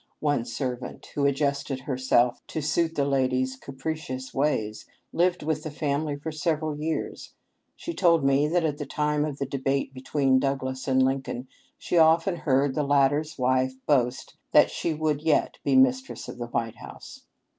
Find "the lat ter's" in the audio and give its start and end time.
12.73-13.37